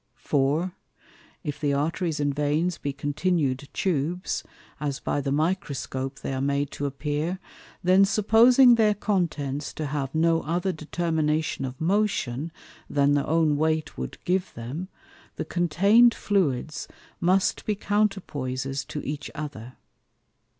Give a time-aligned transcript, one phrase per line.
[0.17, 0.71] For,
[1.43, 4.43] if the Arteries and Veins be continued Tubes,
[4.79, 7.37] (as by the Microscope they are made to appear)
[7.83, 12.51] then supposing their contents to have no other determination of motion,
[12.89, 14.87] than their own weight wou'd give them,
[15.35, 16.87] the contain'd Fluids
[17.19, 19.73] must be Counterpoises to each other.